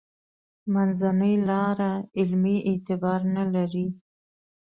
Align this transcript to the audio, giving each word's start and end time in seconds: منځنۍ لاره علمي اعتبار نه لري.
منځنۍ 0.73 1.35
لاره 1.49 1.91
علمي 2.17 2.57
اعتبار 2.69 3.19
نه 3.35 3.43
لري. 3.53 3.87